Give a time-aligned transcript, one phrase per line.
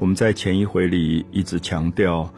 [0.00, 2.32] 我们在前一回里一直强调，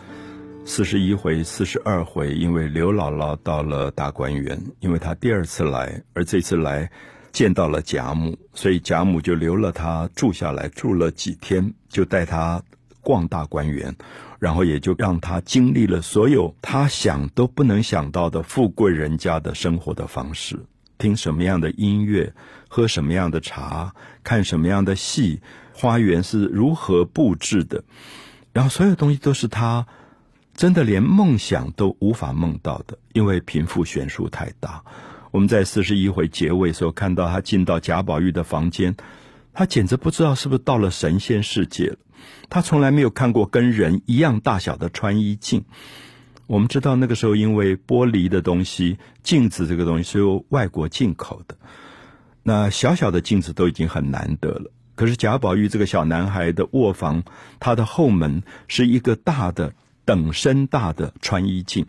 [0.65, 6.91] 四十一回、四十二回，因为刘姥姥到了大观园，因为她第二次来，而这次来
[7.31, 12.61] 见到了贾母，所以贾母就留了她住下来，住了几天，就带她
[13.03, 13.95] 逛大观园，
[14.41, 20.59] 然后也就让她经历了所有她想都不能想到的富贵人家的生活的方式，
[20.99, 22.33] 听什么样的音乐，
[22.67, 23.95] 喝什么样的茶，
[24.25, 25.41] 看什么样的戏。
[25.81, 27.85] 花园是如何布置的？
[28.53, 29.87] 然后所有东西都是他
[30.57, 34.83] 真的连梦想都无法梦到的，因为贫富悬殊太大。
[35.31, 38.97] 我们在四十一回结尾时候看到他进到贾宝玉的房间，
[39.53, 41.97] 他简直不知道是不是到了神仙世界了。
[42.51, 45.65] 他从来没有看过跟人一样大小的穿衣镜。
[46.49, 51.57] 我们知道那个时候因为玻璃的东西，镜子这个东西是由外国进口的，
[52.43, 54.73] 那小小的镜子都已经很难得了。
[54.99, 57.23] 可是贾宝玉这个小男孩的卧房，
[57.61, 59.73] 他的后门是一个大的
[60.05, 61.87] 等身大的穿衣镜，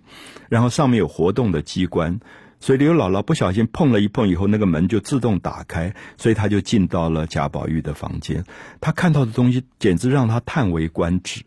[0.47, 2.19] 然后上面有活动的机关，
[2.59, 8.45] 所以刘姥姥不小心碰了一碰以后，那个门就自动打开，所以他就进到了贾宝玉的房间。
[8.79, 11.41] 他看到的东西简直让他叹为观止。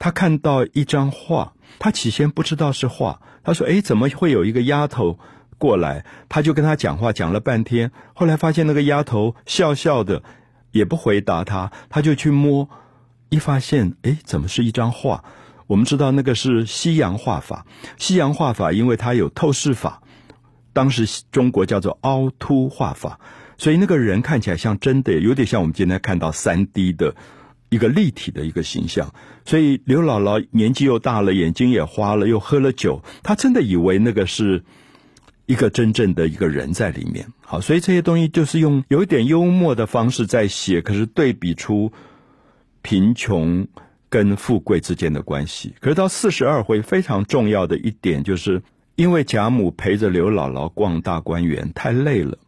[0.00, 5.20] 他看到一张画，他起先不知道是画，他说：“哎，怎么会有一个丫头
[5.56, 10.24] 过来？”他就跟他讲话，讲了半天，后来发现那个丫头笑笑的。
[10.74, 12.68] 也不回答他，他就去摸，
[13.28, 15.22] 一发现，哎，怎么是一张画？
[15.68, 17.64] 我们知道那个是西洋画法，
[17.96, 20.02] 西洋画法因为它有透视法，
[20.72, 23.20] 当时中国叫做凹凸画法，
[23.56, 27.14] 所以那个人看起来像真的，有点像我们今天看到三 D 的
[27.68, 29.14] 一个立体的一个形象。
[29.44, 34.64] 所以刘姥姥年纪又大了，眼睛也花了，又喝了酒，她真的以为那个是。
[35.46, 41.92] 一个真正的一个人在里面，好，所以这些东西就是用有一点幽默的方式在写，可是对比出
[42.80, 43.68] 贫穷
[44.08, 45.74] 跟富贵之间的关系。
[45.80, 48.62] 可是到四十二回非常重要的一点，就是
[48.94, 52.38] 因为贾母陪着刘姥姥逛大观园太累了，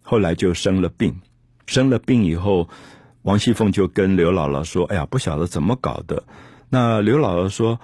[0.00, 1.20] 后来就生了病，
[1.66, 2.70] 生了病以后，
[3.20, 6.24] 王熙凤就跟刘姥姥说：“哎呀，不晓得怎么搞的。”
[6.70, 7.80] 那刘姥姥说：“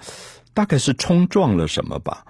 [0.55, 2.25] 大概是冲撞了什么吧？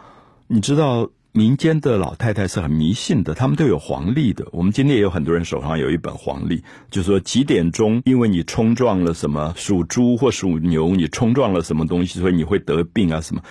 [0.48, 4.48] 你知道。”民间的老太太是很迷信的，他们都有黄历的。
[4.52, 13.42] 我们今天也有很多人手上有一本黄历，就说几点钟，因为你冲撞了什么属猪或属牛，你冲撞了什么东西，所以你会得病啊什么。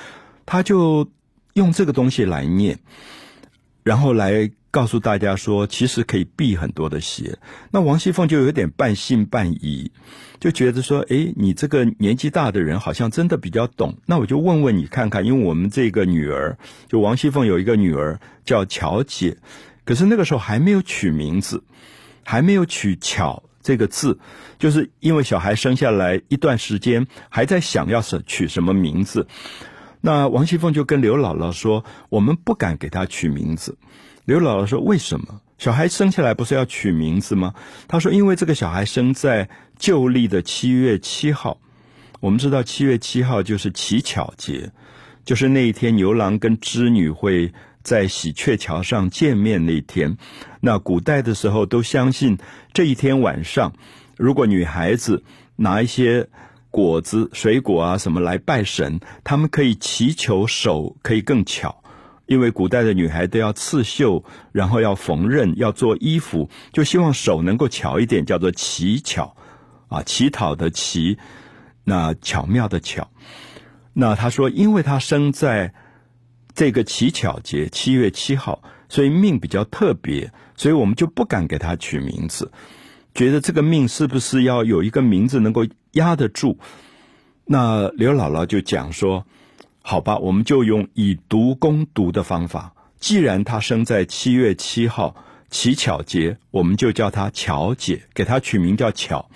[0.47, 1.07] 他就
[1.55, 2.79] 用这个东西来念，
[3.83, 4.51] 然后来。
[4.73, 7.39] 告诉大家说，其实可以避很多的邪。
[7.71, 9.93] 那王熙凤就有点半信半疑，
[10.41, 13.99] 就觉得说：“哎，你这个年纪大的人好像真的比较懂。
[14.07, 16.57] 那我就问问你看看，因为我们这个女儿，
[16.89, 19.37] 就王熙凤有一个女儿叫巧姐，
[19.85, 21.63] 可是那个时候还没有取名字，
[22.25, 24.19] 还没有取巧这个字，
[24.59, 29.27] 就是因为小孩生下来一段时间，还在想要是取什么名字。
[30.01, 33.77] 那王熙凤就跟刘姥姥说：我们不敢给她取名字。”
[34.25, 37.55] 刘姥姥说：“为什么小孩生下来不是要取名字吗？”
[37.89, 41.59] 他说：“因为这个小孩生在旧历的七月七号。
[42.21, 44.71] 我们知道七月七号就是乞巧节，
[45.25, 50.17] 就是那一天牛郎跟织女会在喜鹊桥上见面那天。
[50.61, 52.39] 那古代的时候都相信
[52.73, 53.73] 这一天晚上，
[54.17, 55.25] 如果女孩子
[55.57, 56.29] 拿一些
[56.71, 61.82] 果子、水果啊什么来拜神，他们可以祈求手可以更巧。”
[62.33, 69.37] 因为古代的女孩都要刺绣，然后要缝纫，要做衣服，就希望手能够巧一点，叫做乞巧，
[69.89, 71.19] 啊，乞讨的乞，
[71.85, 73.11] 那巧妙的巧。
[73.93, 75.75] 那他说，因为他生在
[76.55, 82.51] 这个乞巧节，七月七号，所以命比较特别，所以我们就不敢给他取名字，
[83.15, 86.57] 觉得这个命是不是要有一个名字能够压得住？
[87.45, 89.27] 那刘姥姥就讲说。
[89.83, 92.73] 好吧，我们就用以毒攻毒的方法。
[92.99, 95.17] 既然她生在七月七号
[95.51, 99.29] 乞巧节，我们就叫她巧姐，给她取名叫巧。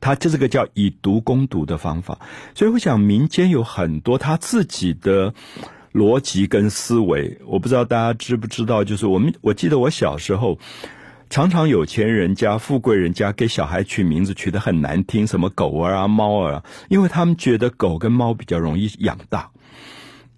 [0.00, 2.18] 她这个叫以毒攻毒的方法。
[2.54, 5.32] 所以我想，民间有很多他自己的
[5.92, 7.38] 逻辑跟思维。
[7.46, 10.58] 我不知道大家知不知道，就是我们我记得我小时候，
[11.30, 19.50] 常常有钱人家、富贵人家给小孩取名字取得很难听，什么狗儿啊、猫儿啊，因为他们觉得狗跟猫比较容易养大。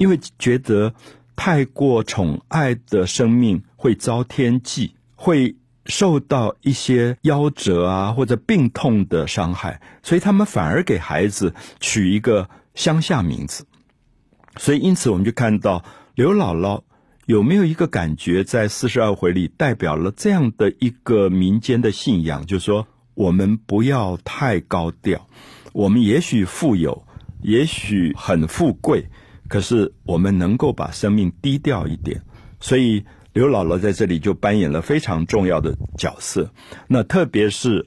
[0.01, 0.95] 因为觉得
[1.37, 13.67] 太过宠爱的生命会遭天忌，会受到一些夭折啊或者病痛的伤害，所以他们反而给孩子取一个乡下名字。
[14.57, 16.81] 所以因此我们就看到刘姥姥
[17.27, 25.27] 有没有一个感觉，在四十二回里代表了这样的一个民间的信仰，就是说我们不要太高调，
[25.75, 27.05] 我们也许富有，
[27.43, 29.11] 也许很富贵，
[29.51, 32.23] 可是我们能够把生命低调一点。
[32.61, 36.49] 所以刘姥姥在这里就扮演了非常重要的角色。
[36.87, 37.87] 那特别是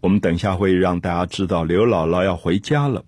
[0.00, 3.04] 我们等一下会让大家知道，刘姥姥要回家了。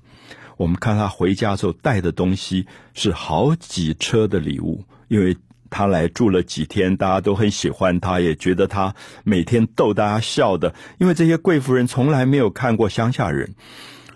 [0.56, 5.36] 我们看她回家之后带的东西是好几车的礼物，因为
[5.70, 8.94] 她来住了几天，大家都很喜欢她，也觉得她
[9.24, 10.74] 每天逗大家笑的。
[10.98, 13.54] 因为这些贵妇人从来没有看过乡下人，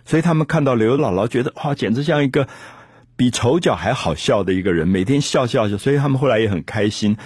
[0.05, 2.47] 所以他们看到刘姥姥，觉得哇，简直像一个
[3.17, 5.77] 比丑角还好笑的一个人，每天笑笑笑。
[5.77, 7.17] 所以他们后来也很开心。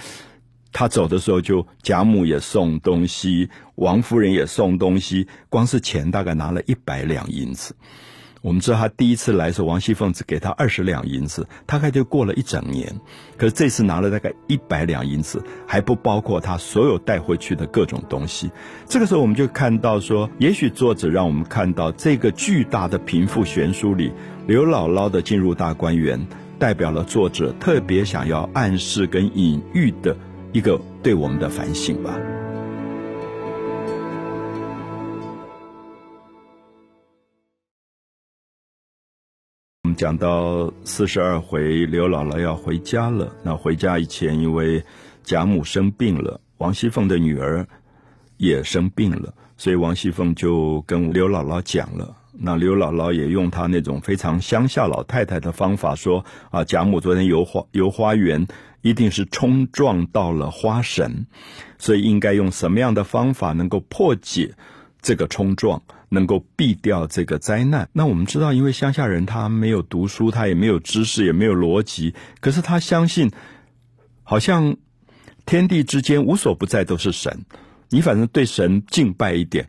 [0.71, 7.75] 他走的时候，就贾母也送东西，王夫人也送东西，光是钱大概拿了一百两银子。
[8.41, 12.99] 我们知道他第一次来的时候，王熙凤只给他二十两银子，大概就过了一整年。
[13.37, 18.49] 可是这次拿了大概一百两银子，还不包括他所有带回去的各种东西。
[18.87, 24.11] 这个时候，我们就看到说，也许作者让我们看到这个巨大的贫富悬殊里，
[24.47, 26.25] 刘姥姥的进入大观园，
[26.57, 30.15] 代表了作者特别想要暗示跟隐喻的
[30.53, 32.17] 一个对我们的反省吧。
[39.99, 43.35] 讲到四十二回，刘姥姥要回家了。
[43.43, 44.81] 那回家以前，因为
[45.25, 47.67] 贾母生病了，王熙凤的女儿
[48.37, 52.15] 也生病了，所以王熙凤就跟刘姥姥讲了。
[52.31, 58.47] 那刘姥姥也用她那种非常乡下老太太的方法说：“啊，贾母昨天游花游花园，
[58.81, 61.27] 一定是冲撞到了花神，
[61.77, 64.53] 所以应该用什么样的方法能够破解
[65.01, 67.87] 这个冲撞？”能够避掉这个灾难。
[67.93, 73.31] 那我们知道，因为乡下人他没有读书，他也没有知识，也没有逻辑，可是他相信，
[74.23, 74.75] 好像
[75.45, 77.45] 天地之间无所不在都是神。
[77.89, 79.67] 你反正对神敬拜一点，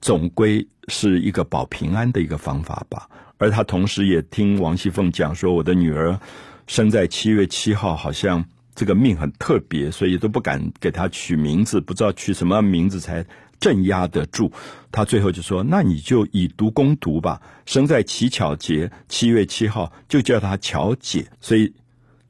[0.00, 3.08] 总归是一个保平安的一个方法吧。
[3.38, 6.18] 而他同时也听王熙凤讲说，我的女儿
[6.66, 8.44] 生在七月七号，好像
[8.74, 13.24] 这个命很特别，所以都不敢给她取名字，不知道取什么名字才。
[13.58, 14.52] 镇压得住，
[14.92, 17.40] 他最后就说：“那你就以毒攻毒吧。
[17.64, 21.26] 生在乞巧节，七月七号，就叫他巧姐。
[21.40, 21.74] 所以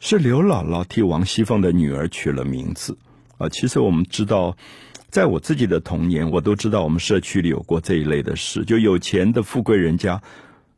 [0.00, 2.98] 是刘姥姥替王熙凤的女儿取了名字
[3.38, 3.48] 啊。
[3.48, 4.56] 其实我们知道，
[5.10, 8.64] 在我自己的童年，我都知道我们社区里有过这一类的事。
[8.64, 10.22] 就有钱的富贵人家，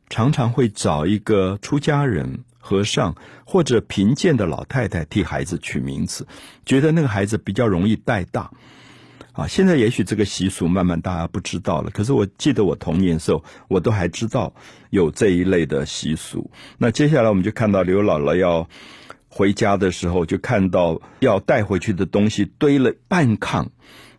[0.09, 3.15] 常常会找一个出家人、和尚
[3.45, 6.27] 或者贫贱的老太太替孩子取名字，
[6.65, 8.51] 觉得那个孩子比较容易带大。”
[9.39, 11.89] 啊，现在也许这个习俗慢慢大家不知道了。
[11.91, 14.53] 可是我记得我童年时候，我都还知道
[14.89, 16.51] 有这一类的习俗。
[16.77, 18.67] 那接下来我们就看到刘姥姥要
[19.29, 23.67] 回家的时候，就看到要带回去的东西堆了半炕，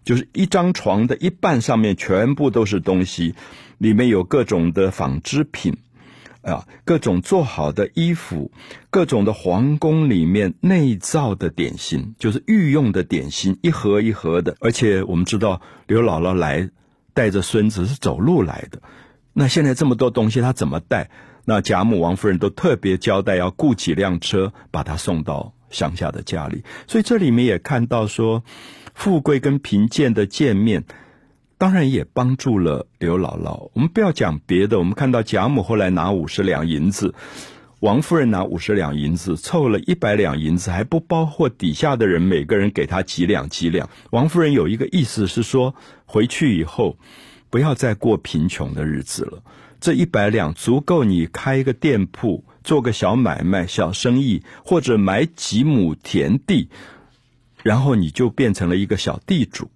[0.05, 3.34] 就是一张床的一半上面全部都是东西，
[3.76, 5.76] 里面有各种的纺织品。
[6.43, 8.51] 啊，各种做好的衣服，
[8.89, 14.57] 各种的皇宫里面内造的点心，就是御用的点心，一盒一盒的。
[14.61, 16.71] 而且我们知道刘姥姥来
[17.13, 18.81] 带着孙子是走路来的，
[19.33, 21.11] 那现在这么多东西，她怎么带？
[21.45, 26.65] 那贾母、王夫人都特别交代要雇几辆车，把她送到乡下的家里。
[26.87, 28.45] 所以这里面也看到说，
[28.95, 30.85] 富贵跟贫贱的见面。
[31.61, 33.69] 当然也帮助了刘姥姥。
[33.75, 37.15] 我们不要讲别的，我们看到贾母后来拿五十两银子，
[37.81, 43.91] 王夫人拿五十两银子，凑了一百两银子，还不包括底下的人每个人给他几两几两。
[44.08, 45.75] 王夫人有一个意思是说，
[46.06, 46.96] 回去以后
[47.51, 49.43] 不要再过贫穷的日子了。
[49.81, 56.70] 这一百两足够你开一个店铺，做个小买卖、小生意，或者买几亩田地，
[57.63, 59.70] 然后你就变成了一个小地主。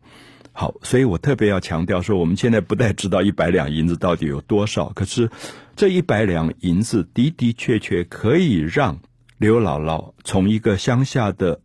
[0.56, 5.28] 好，所以我特别要强调说，我们现在不太知道一百两银子到底有多少，可是
[5.75, 9.00] 这一百两银子的的确确可以让
[9.37, 11.61] 刘姥姥从一个乡下的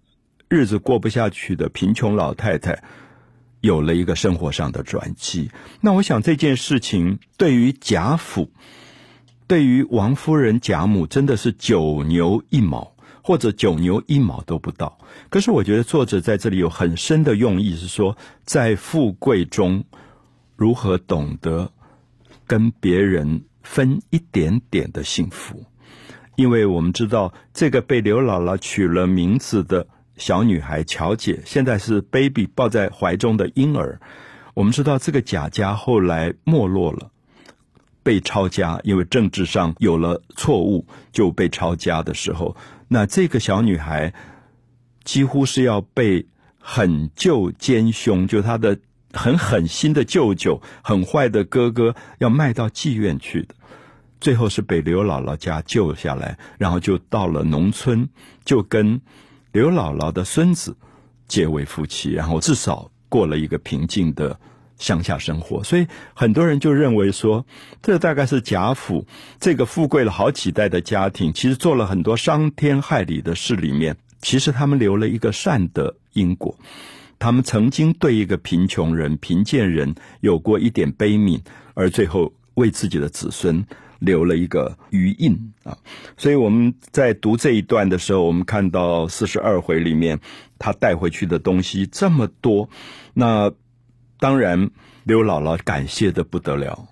[0.47, 2.81] 日子过不下去的贫穷老太太，
[3.61, 5.51] 有了一个生活上的转机。
[5.81, 8.49] 那我想这件事情对于贾府，
[9.45, 12.93] 对于王夫人、贾母，真的是九牛一毛。
[13.29, 14.97] 或者九牛一毛都不到，
[15.29, 19.83] 可是我觉得作者在这里有很深的用意，是说在富贵中
[20.55, 21.71] 如何懂得
[22.47, 25.63] 跟别人分一点点的幸福。
[26.37, 29.85] 因为我们知道，这个被刘姥姥取了名字的
[30.17, 34.01] 小女孩乔姐，现在是 baby 抱在怀中的婴儿。
[34.55, 37.11] 我们知道，这个贾家后来没落了，
[38.03, 42.55] 被抄家，因为政治上有了错误，就被抄家的时候。
[42.87, 44.13] 那这个小女孩
[45.03, 46.25] 几乎是要被
[46.59, 48.77] 狠舅奸凶，就她的
[49.13, 53.55] 很狠心的舅舅、很坏的哥哥，要卖到妓院去的。
[54.19, 58.09] 最后是被刘姥姥家救下来，然后就到了农村，
[58.43, 58.99] 就跟
[59.51, 60.75] 刘姥姥的孙子
[61.27, 64.37] 结为夫妻，然后至少过了一个平静的
[64.79, 65.63] 乡下生活。
[65.63, 67.45] 所以很多人就认为说，
[67.83, 69.05] 这大概是贾府
[69.39, 76.57] 这个富贵了好几代的家庭，其实做了很多伤天害理的事，里面其实他们留了一个善的因果。
[77.19, 81.41] 他们曾经对一个贫穷人、贫贱人有过一点悲悯，
[81.73, 83.65] 而最后为自己的子孙
[83.99, 85.77] 留了一个余印啊！
[86.15, 90.21] 所以我们在读这一段的时候，我们看到四十二回里面
[90.57, 92.69] 他带回去的东西这么多，
[93.13, 93.51] 那
[94.19, 94.69] 当然
[95.03, 96.87] 刘姥姥感谢的不得了。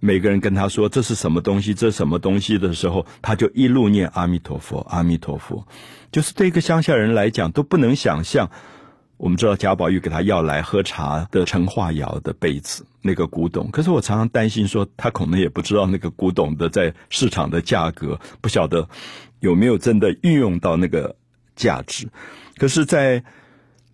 [0.00, 5.66] 每个人跟他说这是什么东西，这什么东西的时候，他就一路念阿弥陀佛，阿弥陀佛。
[6.10, 8.50] 就是对一个乡下人来讲，都不能想象。
[9.18, 13.70] 我们知道贾宝玉给他要来喝茶的陈化窑的杯子，那个古董。
[13.70, 18.88] 可是我常常担心说，他可能也不知道那个古董的在市场的价格，不晓得
[19.40, 21.14] 有没有真的运用到那个
[21.54, 22.08] 价值。
[22.56, 23.22] 可是，在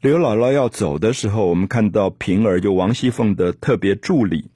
[0.07, 4.53] 刘姥姥要走的时候，我们看到平儿就王熙凤的特别助理，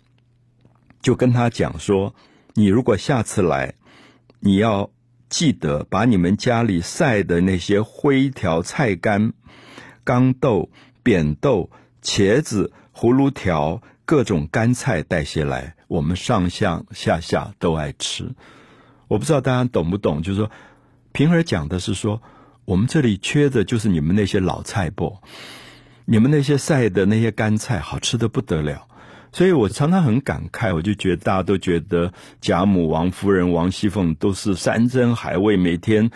[1.02, 2.14] 就跟他讲说
[2.54, 3.75] ：“你如果下次来，
[4.38, 4.92] 你要
[5.28, 9.33] 记得把你们家里晒的那些灰条菜干。”
[10.07, 10.71] 豇豆、
[11.02, 11.69] 扁豆、
[12.00, 18.37] 茄子、葫芦条，各种干菜带些来，我们上上下下都爱吃。
[19.09, 20.49] 我不知道大家懂不懂，就是说，
[21.11, 22.23] 平儿讲的是说，
[22.71, 25.19] 我们这里缺的就是你们那些老菜不？
[26.05, 28.87] 你们那些晒的那些干菜，好吃的不得了。
[29.33, 36.12] 所以我常常很感慨，我就觉得大家都觉得贾母、王夫人、王熙凤都是山珍海味，每天。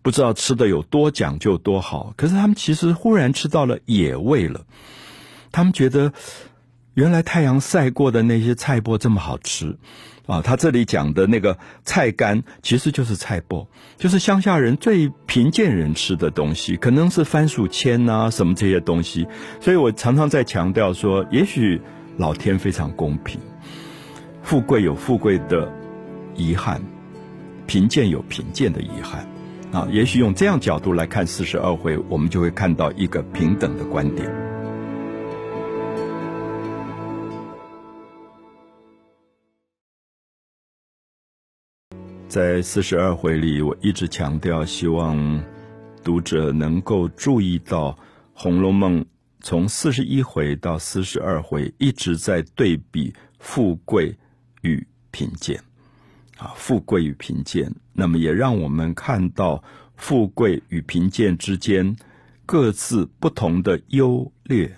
[0.00, 4.64] 不知道吃的有多讲究多好，可是他们其实忽然吃到了野味了。
[5.50, 6.12] 他们觉得
[6.96, 9.76] 原来太阳晒过的那些菜脯这么好吃
[10.24, 10.40] 啊！
[10.40, 13.66] 他这里讲的那个菜干其实就是菜脯，
[13.98, 19.28] 就是乡下人最贫贱人吃的东西，可能是番薯签啊什么这些东西。
[19.60, 21.78] 所以我常常在强调说，也许
[22.16, 23.38] 老天非常公平，
[24.42, 25.70] 富贵有富贵的
[26.34, 26.80] 遗憾，
[27.66, 29.28] 贫贱有贫贱的遗憾。
[29.70, 34.45] 啊，也许用这样角度来看四十二回，我们就会看到一个平等的观点。
[42.36, 45.42] 在四十二回里，我一直强调，希望
[46.04, 47.92] 读者能够注意到
[48.34, 49.00] 《红楼梦》
[49.40, 54.14] 从四十一回到四十二回一直在对比富贵
[54.60, 55.58] 与贫贱。
[56.36, 59.64] 啊，富贵与贫贱，那么也让我们看到
[59.96, 61.96] 富贵与贫贱之间
[62.44, 64.76] 各自不同的优劣。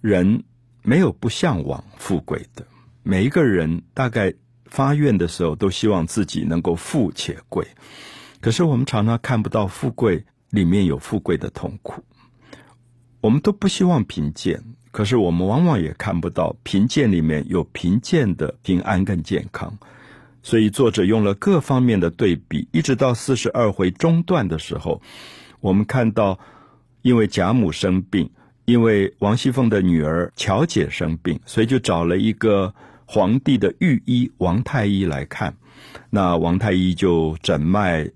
[0.00, 0.44] 人
[0.84, 2.64] 没有不向往富贵的，
[3.02, 4.32] 每一个人大概
[4.70, 7.66] 发愿的时候都希望自己能够富且贵。
[8.40, 12.02] 可是我们常常看不到富贵里面有富贵的痛苦，
[13.20, 19.76] 我们都不希望贫贱，可是我们往往也看不到贫贱里面有贫贱的平安跟健康。
[20.42, 25.02] 所以作者用了各方面的对比，一直到四十二回中段的时候，
[25.60, 26.38] 我们看到，
[27.02, 28.30] 因为贾母生病，
[28.64, 32.72] 因为王熙凤的女儿巧姐生病，所以就找了一个
[33.06, 35.56] 皇帝的御医王太医来看。
[36.10, 38.10] 那王太医就诊脉，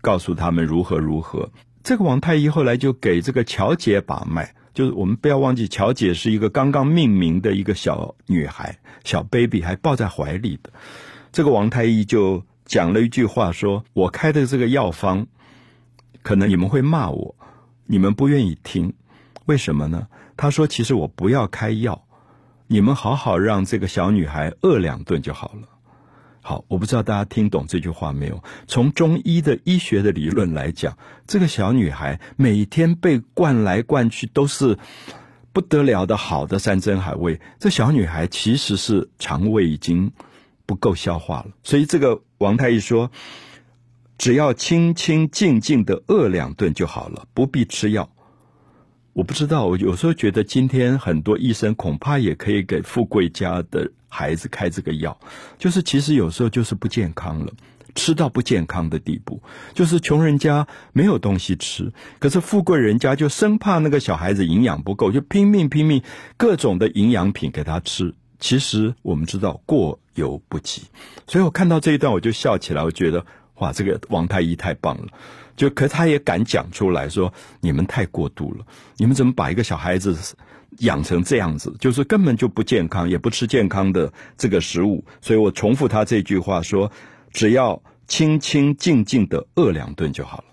[0.00, 1.50] 告诉他们如何如何。
[1.82, 10.70] 这个王太医后来就给这个乔姐把脉，就是我们不要忘记，乔姐是一个刚刚命名的一个小女孩，小 baby 还抱在怀里的。
[11.32, 15.26] 这个王太医就讲了一句话，说我开的这个药方，
[16.22, 17.36] 可能你们会骂我，
[17.86, 18.92] 你们不愿意听，
[19.46, 20.08] 为什么呢？
[20.36, 22.05] 他说，其实我不要开药，
[22.66, 25.68] 你们好好让这个小女孩饿两顿就好了。
[26.42, 28.42] 好，我不知道大家听懂这句话没有？
[28.66, 30.96] 从中医的医学的理论来讲，
[31.26, 34.78] 这个小女孩每天被灌来灌去都是
[35.52, 40.12] 不得了的好的山珍海味，这小女孩其实是肠胃已经。
[40.68, 43.12] 不够消化了，所以这个王太医说，
[44.18, 48.10] 只要清清静静的饿两顿就好了，不必吃药。
[49.16, 55.18] 我不知道，我有时候觉得今天很多医生恐怕也可以给富贵家的孩子开这个药，
[55.58, 57.50] 就是其实有时候就是不健康了，
[57.94, 59.42] 吃到不健康的地步，
[59.72, 66.02] 就是穷人家没有东西吃，可是富贵人家就生怕那个小孩子营养不够，就拼命拼命
[66.36, 68.12] 各种的营养品给他吃。
[68.38, 70.82] 其实我们知道过犹不及，
[71.26, 73.24] 所以我看到这一段我就笑起来，我觉得
[73.56, 75.08] 哇，这个王太医太棒了。
[75.56, 78.66] 就可他也敢讲出来说，你们太过度了，
[78.98, 80.14] 你们怎么把一个小孩子
[80.80, 85.02] 养成这样子，就是根本就不健康，也不吃健康的这个食物。
[85.22, 86.92] 所以我重复他这句话说，
[87.32, 90.44] 只要清清静静的饿两顿就好了。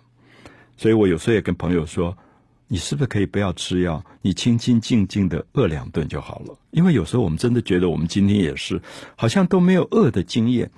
[0.78, 2.18] 所以我有时候也跟朋友说，
[2.70, 6.58] 你是不是可以不要吃药，你清清静静的饿两顿就好了？
[6.72, 8.82] 因为有时候我们真的觉得我们今天也是
[9.18, 10.72] 好像都没有饿的经验。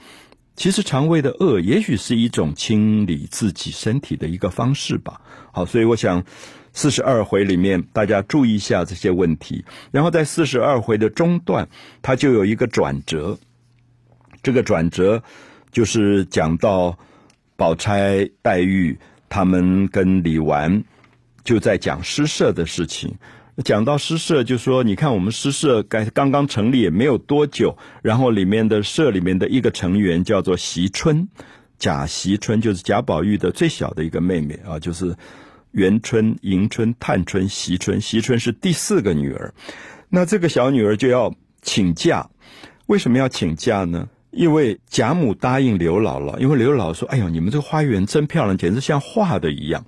[0.56, 5.20] 其实肠胃的饿也许是一种清理自己身体的一个方式吧。
[5.52, 6.24] 好，所以我想
[6.72, 9.66] 四十二回里面大家注意一下这些问题。
[9.92, 11.68] 然后在四十二回的中段，
[12.02, 13.38] 它就有一个转折。
[14.42, 15.24] 这个转折
[15.72, 16.98] 就是讲到
[17.56, 18.98] 宝钗、黛玉
[19.28, 20.84] 他们跟李纨
[21.44, 23.16] 就在讲诗社的事情。
[23.64, 31.30] 讲到诗社，就说你看我们诗社刚刚刚成立也没有多久，然后里面的社里面的一个成员叫做席春，
[31.80, 35.16] 贾席春就是贾宝玉的最小的一个妹妹啊，就是
[35.72, 39.54] 元春、迎春、探春、席春，席春是第四个女儿。
[40.10, 42.30] 那这个小女儿就要请假，
[42.88, 44.10] 为什么要请假呢？
[44.32, 49.86] 因为贾母答应刘姥姥，因为刘姥姥说：“哎呦，你们这个花园真漂亮，简直像画的一样。”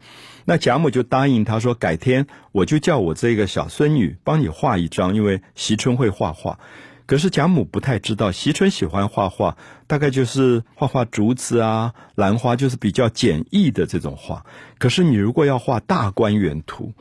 [0.49, 6.57] 那贾母就答应他说：“改天我就叫我这个小孙女帮你画一张，因为惜春会画画。”
[7.05, 14.45] 可是贾母不太知道，惜春喜欢画画，大概就是画画竹子啊、兰花，就是比较简易的这种画。
[14.77, 16.93] 可是你如果要画大观园图，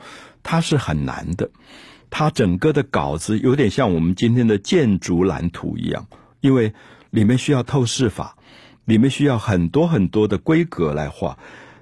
[0.43, 1.49] 它是很难的。
[2.09, 6.07] 它整个的稿子有点像我们今天的建筑蓝图一样，
[6.41, 6.73] 因为
[7.11, 8.35] 里面需要透视法，
[8.83, 11.37] 里面需要很多很多的规格来画。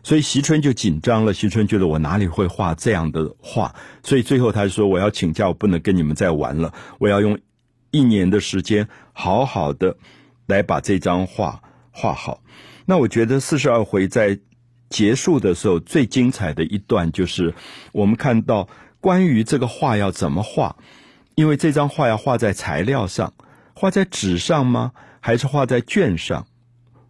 [0.06, 1.34] 所以席春就紧张了。
[1.34, 6.72] 席春觉得我哪里会画这样的画，所以最后他说：“我要请假，我不能跟你们再玩了。
[7.00, 7.40] 我要用
[7.90, 9.98] 一年的时间，好好的
[10.46, 11.60] 来把这张画
[11.90, 12.44] 画好。”
[12.86, 14.38] 那我觉得四十二回在
[14.92, 17.56] 结束的时候最精彩的一段，就是
[17.92, 18.70] 我们看到
[19.02, 20.76] 关于这个画要怎么画，
[21.34, 23.34] 因为这张画要画在材料上，
[23.74, 24.92] 画在纸上吗？
[25.20, 26.46] 还是画在卷上？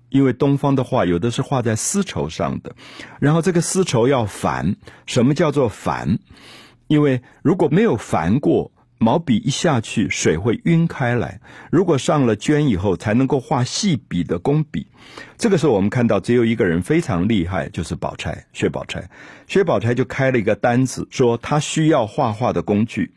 [0.09, 2.75] 因为东方的画有的是画在丝绸上的，
[3.19, 4.75] 然后这个丝绸要繁。
[5.05, 6.19] 什么叫做繁？
[6.87, 11.41] 因为如果没有繁过，毛笔一下去，水会晕开来。
[11.69, 14.87] 如果上了绢以后，才能够画细笔的工笔。
[15.37, 19.09] 这个时候，我们看到只有一个人非常厉害，就是宝钗，薛宝钗。
[19.47, 23.11] 薛宝钗就开了一个单子，说她需要画画的工具。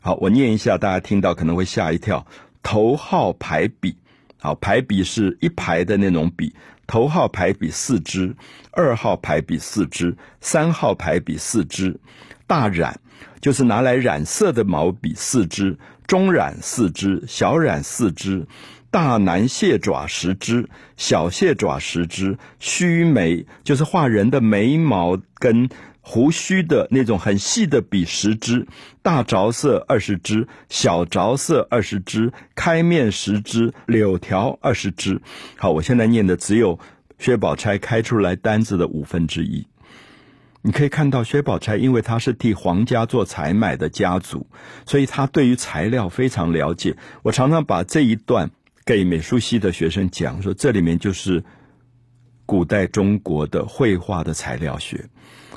[0.00, 2.26] 好，我念一下，大家听到可能会吓一跳：
[2.62, 3.96] 头号排笔。
[4.42, 6.52] 好，排笔是一排的那种笔，
[6.88, 8.34] 头号排笔四支，
[8.72, 12.00] 二号排笔四支，三号排笔四支，
[12.48, 12.98] 大染
[13.40, 15.78] 就是拿来染色的毛笔四支，
[16.08, 18.44] 中染四支，小染四支，
[18.90, 25.68] 大南蟹爪十支，小蟹爪十支，须眉就是画人的眉毛跟。
[26.04, 28.66] 胡须的那种很细的笔十支，
[29.02, 35.22] 大着色二十支，小着色二十支，开面十支，柳条二十支。
[35.56, 36.78] 好，我现在念的只有
[37.18, 39.66] 薛宝钗开出来单子的五分之一。
[40.64, 44.46] 你可以看到薛宝钗，因为她是替皇家做采买的家族，
[44.84, 46.96] 所以她对于材料非常了解。
[47.22, 48.50] 我常常把这一段
[48.84, 51.42] 给美术系的学生讲，说这里面就是
[52.44, 55.08] 古代中国的绘画的材料学。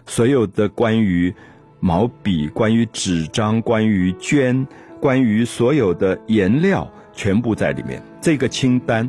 [0.05, 1.33] 所有的关于
[1.79, 4.65] 毛笔、关于纸张、关于绢、
[4.99, 8.01] 关于所有的颜料，全部在里面。
[8.21, 9.07] 这个清单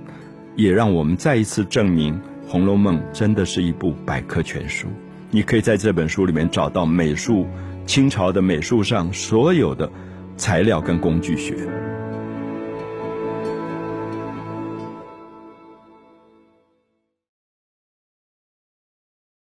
[0.56, 2.14] 也让我们再一次证明，
[2.48, 4.88] 《红楼梦》真的是一部百科全书。
[5.30, 7.46] 你可以在这本书里面找到美术
[7.87, 9.90] 清朝的美术上所有的
[10.37, 11.54] 材料跟工具学。